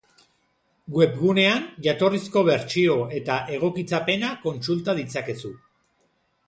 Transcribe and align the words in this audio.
Webgunean, 0.95 1.67
jatorrizko 1.87 2.43
bertsio 2.49 2.97
eta 3.19 3.37
egokitzapena 3.59 4.35
kontsulta 4.49 4.99
ditzakezu. 5.03 5.55